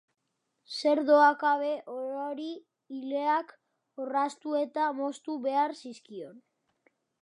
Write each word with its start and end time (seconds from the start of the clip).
Zer 0.77 1.01
dohakabe 1.09 1.69
orori 1.97 2.49
ileak 3.03 3.55
orraztu 4.07 4.59
eta 4.65 4.91
moztu 5.05 5.41
behar 5.49 5.81
zizkion. 5.83 6.47